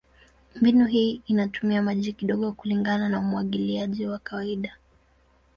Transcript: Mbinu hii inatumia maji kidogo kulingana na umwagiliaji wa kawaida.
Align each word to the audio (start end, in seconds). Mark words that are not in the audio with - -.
Mbinu 0.55 0.85
hii 0.85 1.21
inatumia 1.27 1.81
maji 1.81 2.13
kidogo 2.13 2.51
kulingana 2.51 3.09
na 3.09 3.19
umwagiliaji 3.19 4.07
wa 4.07 4.19
kawaida. 4.19 4.75